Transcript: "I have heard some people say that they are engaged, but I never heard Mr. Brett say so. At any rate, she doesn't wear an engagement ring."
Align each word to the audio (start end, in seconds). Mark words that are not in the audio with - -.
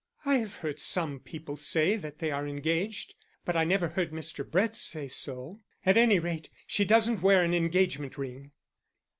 "I 0.25 0.37
have 0.37 0.55
heard 0.55 0.79
some 0.79 1.19
people 1.19 1.57
say 1.57 1.95
that 1.95 2.17
they 2.17 2.31
are 2.31 2.47
engaged, 2.47 3.13
but 3.45 3.55
I 3.55 3.63
never 3.65 3.89
heard 3.89 4.11
Mr. 4.11 4.43
Brett 4.49 4.75
say 4.75 5.07
so. 5.07 5.59
At 5.85 5.95
any 5.95 6.17
rate, 6.17 6.49
she 6.65 6.85
doesn't 6.85 7.21
wear 7.21 7.43
an 7.43 7.53
engagement 7.53 8.17
ring." 8.17 8.51